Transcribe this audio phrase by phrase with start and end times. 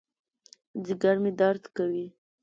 [0.85, 2.07] ځېګر مې درد کوي